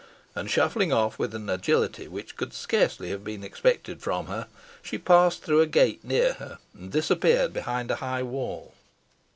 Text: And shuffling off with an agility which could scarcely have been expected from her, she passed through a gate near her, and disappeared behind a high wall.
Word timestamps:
And 0.33 0.49
shuffling 0.49 0.91
off 0.91 1.19
with 1.19 1.35
an 1.35 1.47
agility 1.47 2.07
which 2.07 2.35
could 2.35 2.53
scarcely 2.55 3.11
have 3.11 3.23
been 3.23 3.43
expected 3.43 4.01
from 4.01 4.25
her, 4.25 4.47
she 4.81 4.97
passed 4.97 5.43
through 5.43 5.61
a 5.61 5.67
gate 5.67 6.03
near 6.03 6.33
her, 6.33 6.57
and 6.73 6.91
disappeared 6.91 7.53
behind 7.53 7.91
a 7.91 7.97
high 7.97 8.23
wall. 8.23 8.73